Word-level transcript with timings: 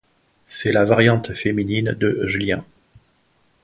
C'est 0.47 0.71
la 0.71 0.83
variante 0.83 1.31
féminine 1.31 1.91
de 1.93 2.25
Julien. 2.25 2.65